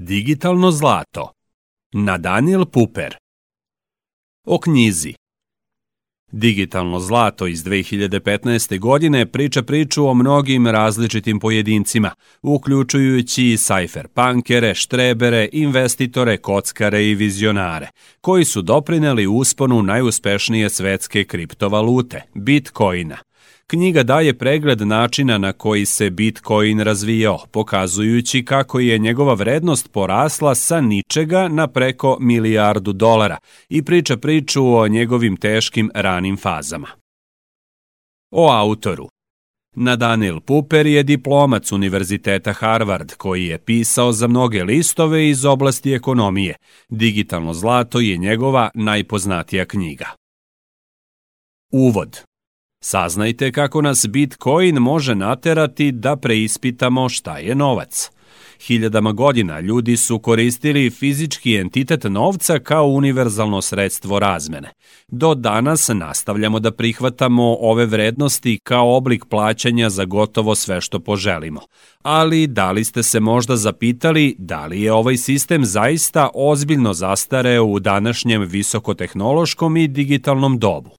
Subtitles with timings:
[0.00, 1.32] Digitalno zlato
[1.92, 3.16] na Daniel Puper
[4.46, 5.14] O knjizi
[6.32, 8.78] Digitalno zlato iz 2015.
[8.78, 12.10] godine priča priču o mnogim različitim pojedincima,
[12.42, 17.88] uključujući cypherpunkere, štrebere, investitore, kockare i vizionare,
[18.20, 23.16] koji su doprineli usponu najuspešnije svetske kriptovalute, Bitcoina.
[23.70, 30.54] Knjiga daje pregled načina na koji se Bitcoin razvijao, pokazujući kako je njegova vrednost porasla
[30.54, 36.88] sa ničega na preko milijardu dolara i priča priču o njegovim teškim ranim fazama.
[38.30, 39.08] O autoru
[39.76, 46.56] Nadanil Puper je diplomac Univerziteta Harvard koji je pisao za mnoge listove iz oblasti ekonomije.
[46.88, 50.06] Digitalno zlato je njegova najpoznatija knjiga.
[51.72, 52.27] Uvod
[52.80, 58.10] Saznajte kako nas Bitcoin može naterati da preispitamo šta je novac.
[58.66, 64.72] Hiljadama godina ljudi su koristili fizički entitet novca kao univerzalno sredstvo razmene.
[65.08, 71.60] Do danas nastavljamo da prihvatamo ove vrednosti kao oblik plaćanja za gotovo sve što poželimo.
[72.02, 77.64] Ali da li ste se možda zapitali da li je ovaj sistem zaista ozbiljno zastareo
[77.64, 80.97] u današnjem visokotehnološkom i digitalnom dobu?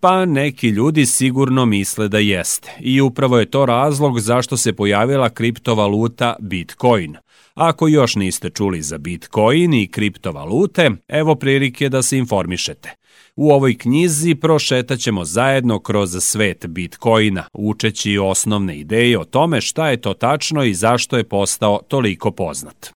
[0.00, 5.30] Pa neki ljudi sigurno misle da jeste i upravo je to razlog zašto se pojavila
[5.30, 7.16] kriptovaluta Bitcoin.
[7.54, 12.94] Ako još niste čuli za Bitcoin i kriptovalute, evo prilike da se informišete.
[13.36, 20.00] U ovoj knjizi prošetaćemo zajedno kroz svet Bitcoina, učeći osnovne ideje o tome šta je
[20.00, 22.90] to tačno i zašto je postao toliko poznat.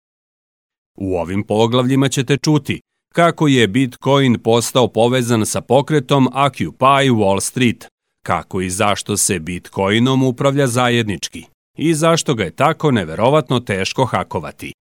[0.98, 2.80] U ovim poglavljima ćete čuti
[3.14, 7.86] kako je Bitcoin postao povezan sa pokretom Occupy Wall Street,
[8.26, 11.44] kako i zašto se Bitcoinom upravlja zajednički
[11.78, 14.72] i zašto ga je tako neverovatno teško hakovati.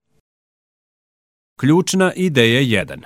[1.60, 3.04] Ključna ideja 1.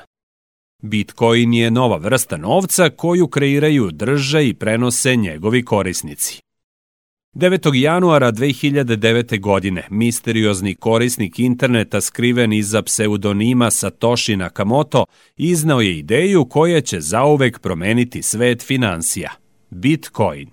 [0.81, 6.41] Bitcoin je nova vrsta novca koju kreiraju, drže i prenose njegovi korisnici.
[7.35, 7.73] 9.
[7.75, 9.39] januara 2009.
[9.39, 15.05] godine misteriozni korisnik interneta skriven iza pseudonima Satoshi Nakamoto
[15.37, 19.31] iznao je ideju koja će zauvek promeniti svet financija–
[19.69, 20.49] Bitcoin.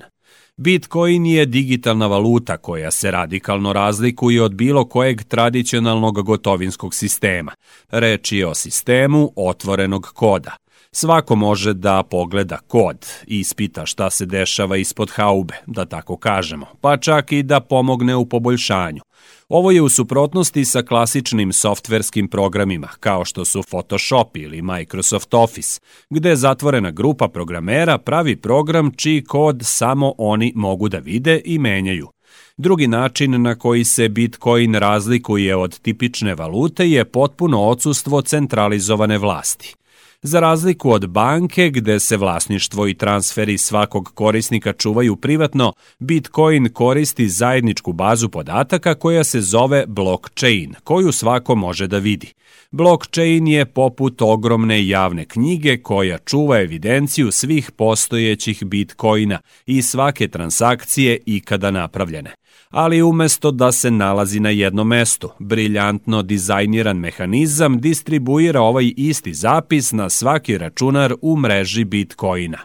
[0.56, 7.52] Bitcoin je digitalna valuta koja se radikalno razlikuje od bilo kojeg tradicionalnog gotovinskog sistema.
[7.90, 10.56] Reč je o sistemu otvorenog koda–
[10.92, 16.66] Svako može da pogleda kod i ispita šta se dešava ispod haube, da tako kažemo,
[16.80, 19.00] pa čak i da pomogne u poboljšanju.
[19.48, 25.80] Ovo je u suprotnosti sa klasičnim softverskim programima, kao što su Photoshop ili Microsoft Office,
[26.10, 32.08] gde zatvorena grupa programera pravi program čiji kod samo oni mogu da vide i menjaju.
[32.56, 39.74] Drugi način na koji se Bitcoin razlikuje od tipične valute je potpuno odsustvo centralizovane vlasti.
[40.22, 47.28] Za razliku od banke gde se vlasništvo i transferi svakog korisnika čuvaju privatno, Bitcoin koristi
[47.28, 52.32] zajedničku bazu podataka koja se zove blockchain, koju svako može da vidi.
[52.70, 61.18] Blockchain je poput ogromne javne knjige koja čuva evidenciju svih postojećih bitcoina i svake transakcije
[61.26, 62.34] ikada napravljene
[62.70, 69.92] ali umesto da se nalazi na jednom mestu, briljantno dizajniran mehanizam distribuira ovaj isti zapis
[69.92, 72.58] na svaki računar u mreži Bitcoina.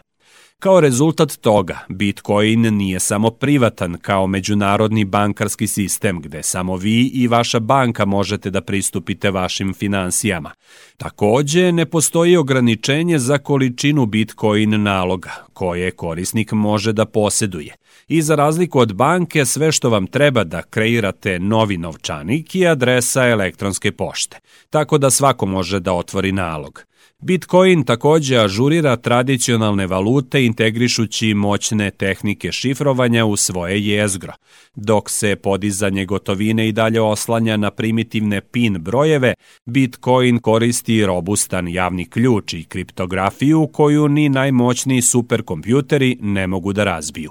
[0.58, 7.28] Kao rezultat toga, Bitcoin nije samo privatan kao međunarodni bankarski sistem gde samo vi i
[7.28, 10.50] vaša banka možete da pristupite vašim finansijama.
[10.96, 17.74] Takođe, ne postoji ograničenje za količinu Bitcoin naloga koje korisnik može da poseduje.
[18.08, 23.28] I za razliku od banke, sve što vam treba da kreirate novi novčanik je adresa
[23.28, 24.38] elektronske pošte,
[24.70, 26.84] tako da svako može da otvori nalog.
[27.20, 34.32] Bitcoin takođe ažurira tradicionalne valute integrišući moćne tehnike šifrovanja u svoje jezgro,
[34.74, 39.34] dok se podizanje gotovine i dalje oslanja na primitivne PIN brojeve,
[39.64, 45.02] Bitcoin koristi robustan javni ključ i kriptografiju koju ni najmoćniji
[45.46, 47.30] superkompjuteri ne mogu da razbiju.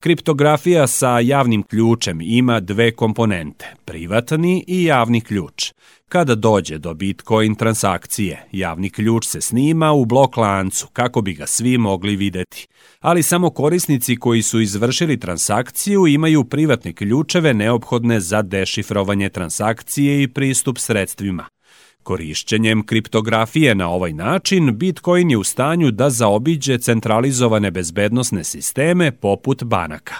[0.00, 5.72] Kriptografija sa javnim ključem ima dve komponente, privatni i javni ključ.
[6.08, 11.46] Kada dođe do Bitcoin transakcije, javni ključ se snima u blok lancu kako bi ga
[11.46, 12.66] svi mogli videti.
[13.00, 20.28] Ali samo korisnici koji su izvršili transakciju imaju privatne ključeve neophodne za dešifrovanje transakcije i
[20.28, 21.48] pristup sredstvima.
[22.08, 29.64] Korišćenjem kriptografije na ovaj način Bitcoin je u stanju da zaobiđe centralizovane bezbednostne sisteme poput
[29.64, 30.14] banaka.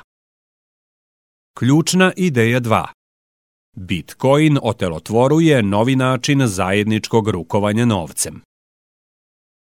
[1.58, 2.85] Ključna ideja 2.
[3.76, 8.40] Bitcoin otelotvoruje novi način zajedničkog rukovanja novcem.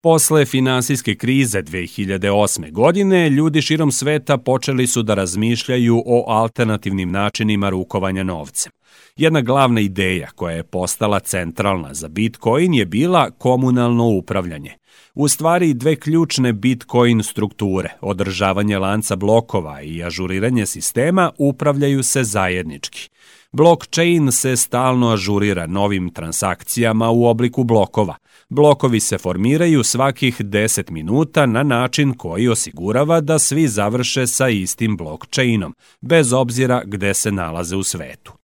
[0.03, 2.71] Posle finansijske krize 2008.
[2.71, 8.71] godine, ljudi širom sveta počeli su da razmišljaju o alternativnim načinima rukovanja novcem.
[9.15, 14.71] Jedna glavna ideja koja je postala centralna za Bitcoin je bila komunalno upravljanje.
[15.13, 23.09] U stvari dve ključne Bitcoin strukture, održavanje lanca blokova i ažuriranje sistema upravljaju se zajednički.
[23.55, 28.15] Blockchain se stalno ažurira novim transakcijama u obliku blokova.
[28.50, 34.97] Blokovi se formiraju svakih 10 minuta na način koji osigurava da svi završe sa istim
[34.97, 38.43] blockchainom, bez obzira gde se nalaze u svetu.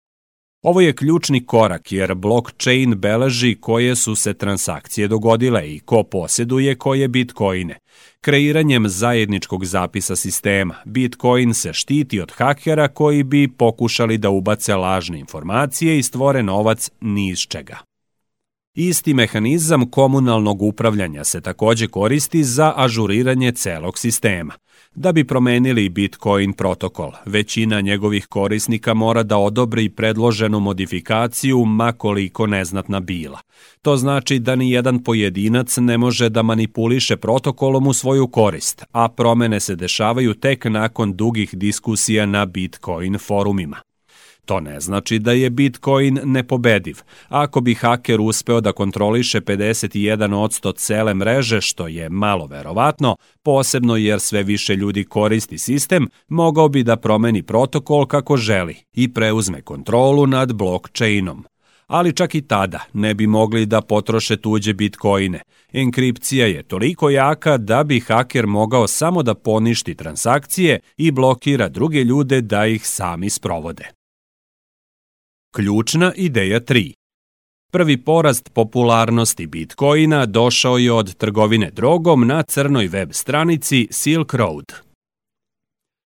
[0.63, 6.75] Ovo je ključni korak jer blockchain beleži koje su se transakcije dogodile i ko posjeduje
[6.75, 7.77] koje bitcoine.
[8.21, 15.19] Kreiranjem zajedničkog zapisa sistema, Bitcoin se štiti od hakera koji bi pokušali da ubace lažne
[15.19, 17.92] informacije i stvore novac ni iz čega.
[18.75, 24.53] Isti mehanizam komunalnog upravljanja se takođe koristi za ažuriranje celog sistema.
[24.95, 32.99] Da bi promenili Bitcoin protokol, većina njegovih korisnika mora da odobri predloženu modifikaciju makoliko neznatna
[32.99, 33.39] bila.
[33.81, 39.09] To znači da ni jedan pojedinac ne može da manipuliše protokolom u svoju korist, a
[39.09, 43.77] promene se dešavaju tek nakon dugih diskusija na Bitcoin forumima.
[44.45, 46.97] To ne znači da je Bitcoin nepobediv.
[47.29, 54.19] Ako bi haker uspeo da kontroliše 51% cele mreže, što je malo verovatno, posebno jer
[54.19, 60.27] sve više ljudi koristi sistem, mogao bi da promeni protokol kako želi i preuzme kontrolu
[60.27, 61.45] nad blockchainom
[61.87, 65.41] ali čak i tada ne bi mogli da potroše tuđe bitcoine.
[65.73, 72.03] Enkripcija je toliko jaka da bi haker mogao samo da poništi transakcije i blokira druge
[72.03, 74.02] ljude da ih sami sprovode.
[75.55, 76.93] Ključna ideja 3
[77.71, 84.73] Prvi porast popularnosti Bitcoina došao je od trgovine drogom na crnoj web stranici Silk Road.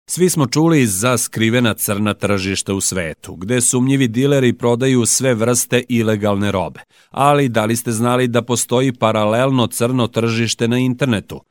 [0.09, 5.83] Svi smo čuli za skrivena crna tržišta u svetu, gde sumnjivi dileri prodaju sve vrste
[5.89, 6.79] ilegalne robe.
[7.09, 11.41] Ali da li ste znali da postoji paralelno crno tržište na internetu?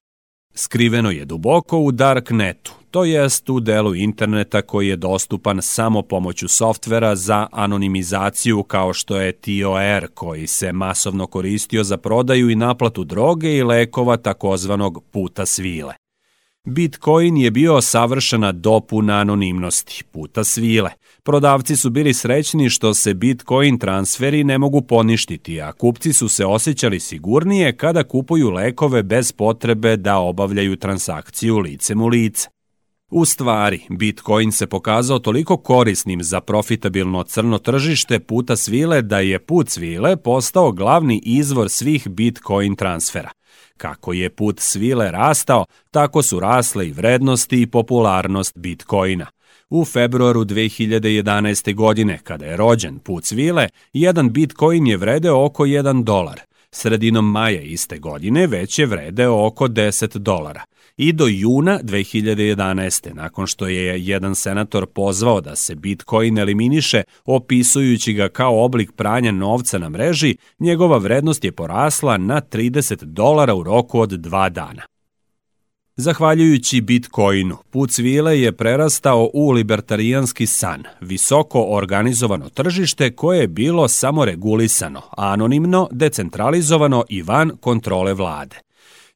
[0.54, 6.48] Skriveno je duboko u darknetu, to jest u delu interneta koji je dostupan samo pomoću
[6.48, 13.04] softvera za anonimizaciju kao što je TOR koji se masovno koristio za prodaju i naplatu
[13.04, 15.94] droge i lekova takozvanog puta svile.
[16.64, 20.90] Bitcoin je bio savršena dopuna anonimnosti, puta svile.
[21.22, 26.46] Prodavci su bili srećni što se Bitcoin transferi ne mogu poništiti, a kupci su se
[26.46, 32.55] osjećali sigurnije kada kupuju lekove bez potrebe da obavljaju transakciju licem u lice.
[33.10, 39.38] U stvari, Bitcoin se pokazao toliko korisnim za profitabilno crno tržište puta svile da je
[39.38, 43.30] put svile postao glavni izvor svih Bitcoin transfera.
[43.76, 49.26] Kako je put svile rastao, tako su rasle i vrednosti i popularnost Bitcoina.
[49.70, 51.74] U februaru 2011.
[51.74, 56.40] godine, kada je rođen put svile, jedan Bitcoin je vredeo oko 1 dolar.
[56.70, 60.64] Sredinom maja iste godine već je vredeo oko 10 dolara
[60.96, 63.14] i do juna 2011.
[63.14, 69.32] nakon što je jedan senator pozvao da se Bitcoin eliminiše opisujući ga kao oblik pranja
[69.32, 74.82] novca na mreži, njegova vrednost je porasla na 30 dolara u roku od dva dana.
[75.96, 83.88] Zahvaljujući Bitcoinu, put svile je prerastao u libertarijanski san, visoko organizovano tržište koje je bilo
[83.88, 88.65] samoregulisano, anonimno, decentralizovano i van kontrole vlade.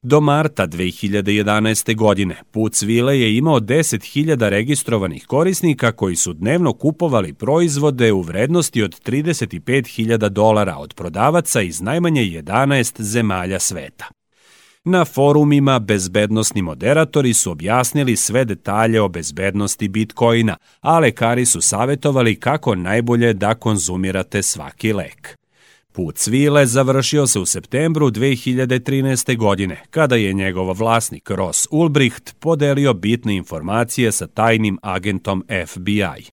[0.03, 1.95] Do marta 2011.
[1.95, 8.83] godine Put Svile je imao 10.000 registrovanih korisnika koji su dnevno kupovali proizvode u vrednosti
[8.83, 14.05] od 35.000 dolara od prodavaca iz najmanje 11 zemalja sveta.
[14.83, 22.35] Na forumima bezbednostni moderatori su objasnili sve detalje o bezbednosti Bitcoina, a lekari su savetovali
[22.35, 25.40] kako najbolje da konzumirate svaki lek.
[25.93, 29.37] Put svile završio se u septembru 2013.
[29.37, 36.29] godine, kada je njegov vlasnik Ross Ulbricht podelio bitne informacije sa tajnim agentom FBI.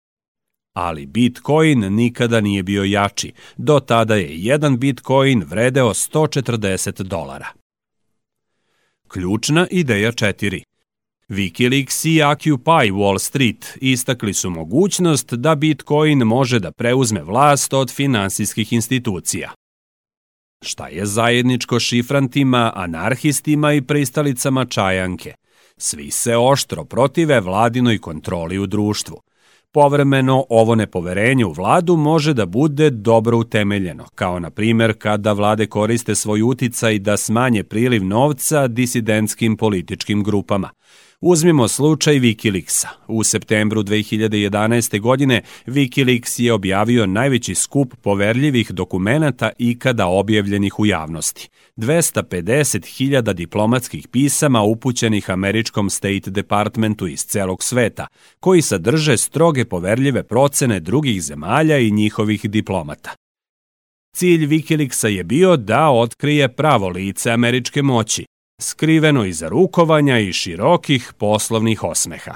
[0.74, 7.48] Ali Bitcoin nikada nije bio jači, do tada je jedan Bitcoin vredeo 140 dolara.
[9.08, 10.64] Ključna ideja 4.
[11.30, 17.92] Wikileaks i Occupy Wall Street istakli su mogućnost da Bitcoin može da preuzme vlast od
[17.92, 19.52] finansijskih institucija.
[20.66, 25.34] Šta je zajedničko šifrantima, anarhistima i pristalicama čajanke?
[25.78, 29.22] Svi se oštro protive vladinoj kontroli u društvu.
[29.72, 35.68] Povremeno ovo nepoverenje u vladu može da bude dobro utemeljeno, kao na primer kada vlade
[35.68, 40.70] koriste svoj uticaj da smanje priliv novca disidentskim političkim grupama.
[41.22, 42.88] Uzmimo slučaj Wikileaksa.
[43.08, 45.00] U septembru 2011.
[45.00, 51.50] godine Wikileaks je objavio najveći skup poverljivih dokumenata ikada objavljenih u javnosti.
[51.78, 58.08] 250.000 diplomatskih pisama upućenih američkom State Departmentu iz celog sveta,
[58.40, 63.16] koji sadrže stroge poverljive procene drugih zemalja i njihovih diplomata.
[64.16, 68.26] Cilj Wikileaksa je bio da otkrije pravo lice američke moći,
[68.62, 72.36] skriveno iza rukovanja i širokih poslovnih osmeha.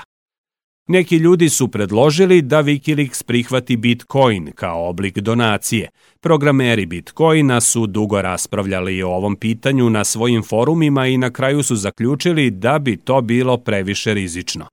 [0.87, 5.89] Neki ljudi su predložili da Wikileaks prihvati Bitcoin kao oblik donacije.
[6.21, 11.75] Programeri Bitcoina su dugo raspravljali o ovom pitanju na svojim forumima i na kraju su
[11.75, 14.67] zaključili da bi to bilo previše rizično.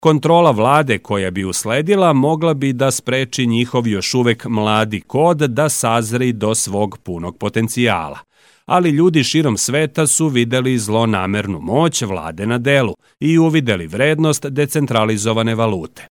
[0.00, 5.68] Kontrola vlade koja bi usledila mogla bi da spreči njihov još uvek mladi kod da
[5.68, 8.18] sazri do svog punog potencijala–
[8.66, 15.54] ali ljudi širom sveta su videli zlonamernu moć vlade na delu i uvideli vrednost decentralizovane
[15.54, 16.06] valute.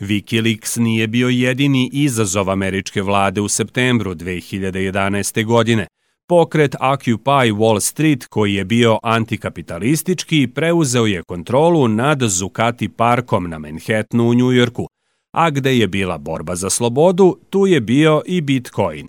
[0.00, 5.44] Wikileaks nije bio jedini izazov američke vlade u septembru 2011.
[5.44, 5.86] godine.
[6.28, 13.58] Pokret Occupy Wall Street, koji je bio antikapitalistički, preuzeo je kontrolu nad Zucati parkom na
[13.58, 14.88] Manhattanu u Njujorku,
[15.32, 19.08] a gde je bila borba za slobodu, tu je bio i Bitcoin.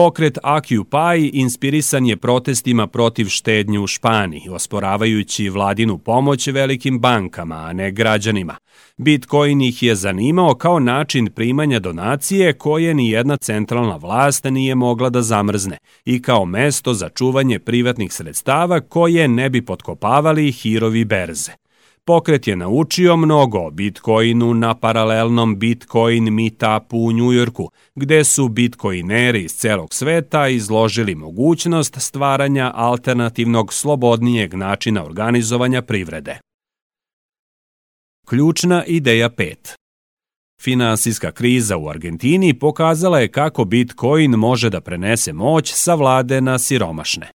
[0.00, 7.72] Pokret Occupy inspirisan je protestima protiv štednje u Španiji, osporavajući vladinu pomoć velikim bankama, a
[7.72, 8.56] ne građanima.
[8.96, 15.10] Bitcoin ih je zanimao kao način primanja donacije koje ni jedna centralna vlast nije mogla
[15.10, 21.59] da zamrzne i kao mesto za čuvanje privatnih sredstava koje ne bi potkopavali hirovi berze.
[22.04, 29.44] Pokret je naučio mnogo o Bitcoinu na paralelnom Bitcoin meetupu u Njujorku, gde su bitcoineri
[29.44, 36.38] iz celog sveta izložili mogućnost stvaranja alternativnog slobodnijeg načina organizovanja privrede.
[38.26, 39.74] Ključna ideja 5
[40.62, 46.58] Finansijska kriza u Argentini pokazala je kako Bitcoin može da prenese moć sa vlade na
[46.58, 47.30] siromašne.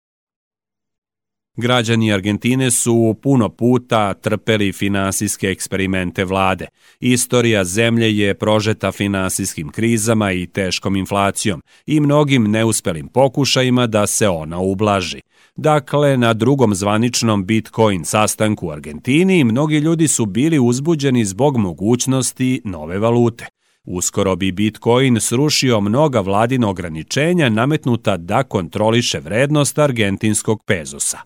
[1.57, 6.67] Građani Argentine su puno puta trpeli finansijske eksperimente vlade.
[7.01, 14.29] Istorija zemlje je prožeta finansijskim krizama i teškom inflacijom i mnogim neuspelim pokušajima da se
[14.29, 15.21] ona ublaži.
[15.57, 22.61] Dakle, na drugom zvaničnom Bitcoin sastanku u Argentini mnogi ljudi su bili uzbuđeni zbog mogućnosti
[22.65, 23.47] nove valute.
[23.85, 31.19] Uskoro bi Bitcoin srušio mnoga vladina ograničenja nametnuta da kontroliše vrednost argentinskog pezosa.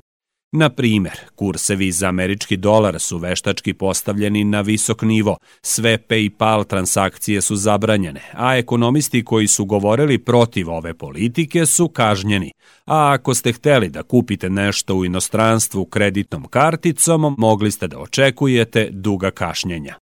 [0.56, 7.40] Na primer, kursevi za američki dolar su veštački postavljeni na visok nivo, sve PayPal transakcije
[7.40, 12.52] su zabranjene, a ekonomisti koji su govorili protiv ove politike su kažnjeni.
[12.86, 18.88] A ako ste hteli da kupite nešto u inostranstvu kreditnom karticom, mogli ste da očekujete
[18.90, 20.03] duga kašnjenja.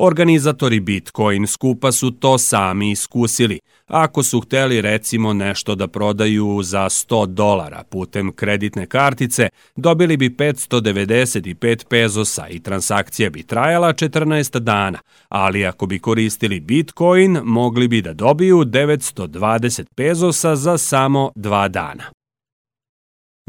[0.00, 3.60] Organizatori Bitcoin skupa su to sami iskusili.
[3.86, 10.30] Ako su hteli recimo nešto da prodaju za 100 dolara putem kreditne kartice, dobili bi
[10.30, 18.02] 595 pezosa i transakcija bi trajala 14 dana, ali ako bi koristili Bitcoin, mogli bi
[18.02, 22.17] da dobiju 920 pezosa za samo 2 dana.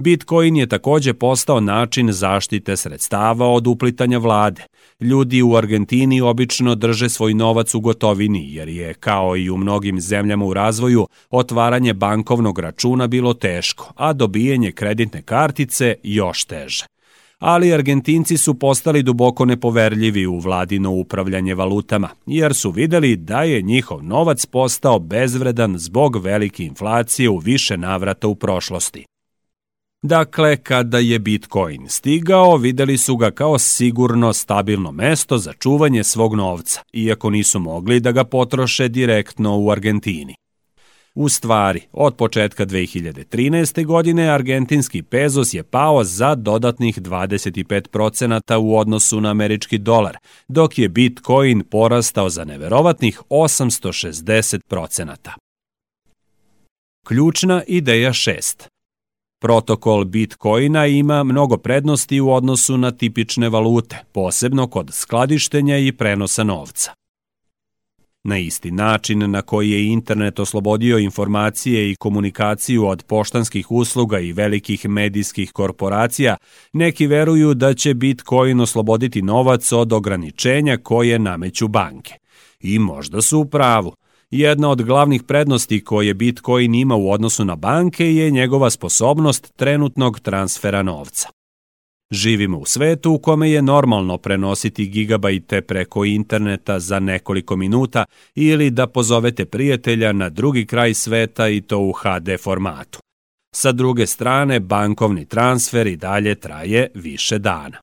[0.02, 4.62] Bitcoin je takođe postao način zaštite sredstava od uplitanja vlade.
[5.00, 10.02] Ljudi u Argentini obično drže svoj novac u gotovini, jer je, kao i u mnogim
[10.02, 16.86] zemljama u razvoju, otvaranje bankovnog računa bilo teško, a dobijanje kreditne kartice još teže
[17.40, 23.62] ali Argentinci su postali duboko nepoverljivi u vladino upravljanje valutama, jer su videli da je
[23.62, 29.06] njihov novac postao bezvredan zbog velike inflacije u više navrata u prošlosti.
[30.02, 36.36] Dakle, kada je Bitcoin stigao, videli su ga kao sigurno stabilno mesto za čuvanje svog
[36.36, 40.36] novca, iako nisu mogli da ga potroše direktno u Argentini.
[41.16, 43.86] U stvari, od početka 2013.
[43.86, 50.90] godine argentinski pezos je pao za dodatnih 25% u odnosu na američki dolar, dok je
[50.90, 55.30] Bitcoin porastao za neverovatnih 860%.
[57.08, 58.79] Ključna ideja 6.
[59.42, 66.44] Protokol Bitcoina ima mnogo prednosti u odnosu na tipične valute, posebno kod skladištenja i prenosa
[66.44, 66.92] novca.
[68.24, 74.34] Na isti način na koji je internet oslobodio informacije i komunikaciju od poštanskih usluga i
[74.34, 76.38] velikih medijskih korporacija,
[76.74, 82.14] neki veruju da će Bitcoin osloboditi novac od ograničenja koje nameću banke.
[82.60, 83.94] I možda su u pravu.
[84.32, 90.20] Jedna od glavnih prednosti koje Bitcoin ima u odnosu na banke je njegova sposobnost trenutnog
[90.20, 91.30] transfera novca.
[92.12, 98.06] Živimo u svetu u kome je normalno prenositi gigabajte preko interneta za nekoliko minuta
[98.36, 103.00] ili da pozovete prijatelja na drugi kraj sveta i to u HD formatu.
[103.56, 107.78] Sa druge strane, bankovni transfer i dalje traje više dana.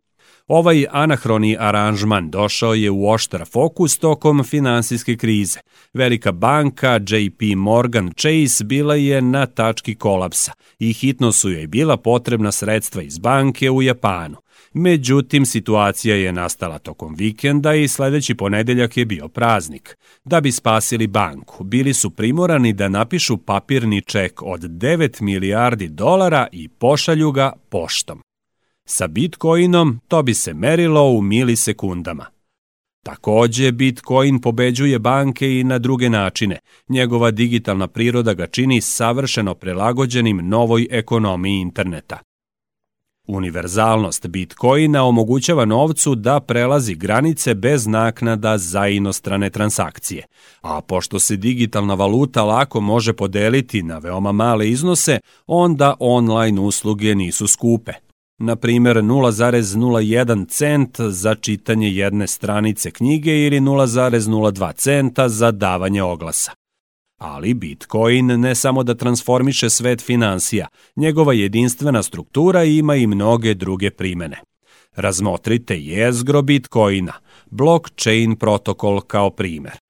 [0.48, 5.60] Ovaj anahroni aranžman došao je u oštar fokus tokom finansijske krize.
[5.94, 11.96] Velika banka JP Morgan Chase bila je na tački kolapsa i hitno su joj bila
[11.96, 14.36] potrebna sredstva iz banke u Japanu.
[14.72, 19.96] Međutim, situacija je nastala tokom vikenda i sledeći ponedeljak je bio praznik.
[20.24, 26.46] Da bi spasili banku, bili su primorani da napišu papirni ček od 9 milijardi dolara
[26.52, 28.25] i pošalju ga poštom.
[28.88, 32.26] Sa Bitcoinom to bi se merilo u milisekundama.
[33.02, 36.58] Takođe, Bitcoin pobeđuje banke i na druge načine.
[36.88, 42.18] Njegova digitalna priroda ga čini savršeno prelagođenim novoj ekonomiji interneta.
[43.28, 50.24] Univerzalnost Bitcoina omogućava novcu da prelazi granice bez naknada za inostrane transakcije.
[50.60, 57.14] A pošto se digitalna valuta lako može podeliti na veoma male iznose, onda online usluge
[57.14, 57.92] nisu skupe
[58.38, 66.52] na primjer 0,01 cent za čitanje jedne stranice knjige ili 0,02 centa za davanje oglasa.
[67.20, 70.66] Ali Bitcoin ne samo da transformiše svet financija,
[70.96, 74.40] njegova jedinstvena struktura ima i mnoge druge primene.
[74.96, 77.12] Razmotrite jezgro Bitcoina,
[77.50, 79.85] blockchain protokol kao primer.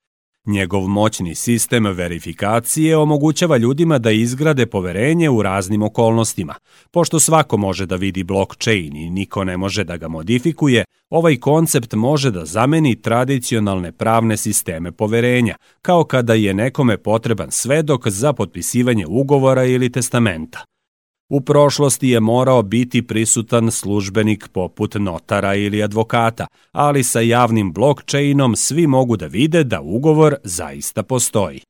[0.47, 6.55] Njegov moćni sistem verifikacije omogućava ljudima da izgrade poverenje u raznim okolnostima.
[6.91, 11.95] Pošto svako može da vidi blockchain i niko ne može da ga modifikuje, ovaj koncept
[11.95, 19.07] može da zameni tradicionalne pravne sisteme poverenja, kao kada je nekome potreban svedok za potpisivanje
[19.07, 20.65] ugovora ili testamenta.
[21.29, 28.57] U prošlosti je morao biti prisutan službenik poput notara ili advokata, ali sa javnim blockchainom
[28.57, 31.61] svi mogu da vide da ugovor zaista postoji.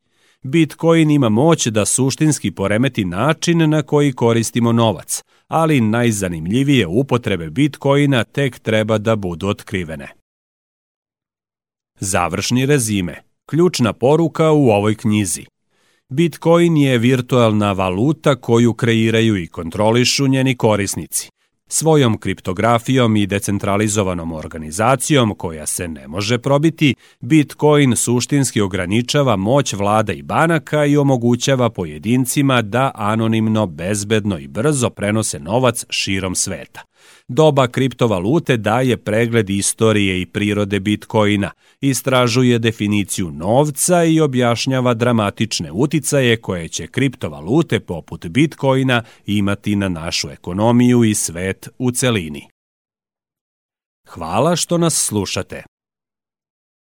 [0.43, 8.25] Bitcoin ima moć da suštinski poremeti način na koji koristimo novac, ali najzanimljivije upotrebe Bitcoina
[8.25, 10.09] tek treba da budu otkrivene.
[12.01, 13.23] Završni rezime.
[13.47, 15.45] Ključna poruka u ovoj knjizi.
[16.09, 21.29] Bitcoin je virtualna valuta koju kreiraju i kontrolišu njeni korisnici.
[21.69, 30.13] Svojom kriptografijom i decentralizovanom organizacijom koja se ne može probiti, Bitcoin suštinski ograničava moć vlada
[30.13, 36.83] i banaka i omogućava pojedincima da anonimno, bezbedno i brzo prenose novac širom sveta.
[37.29, 46.37] Doba kriptovalute daje pregled istorije i prirode Bitcoina, istražuje definiciju novca i objašnjava dramatične uticaje
[46.37, 52.49] koje će kriptovalute poput Bitcoina imati na našu ekonomiju i svet u celini.
[54.09, 55.76] Hvala što nas slušate.